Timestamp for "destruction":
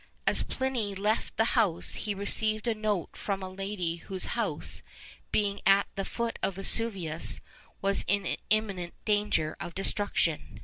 9.75-10.59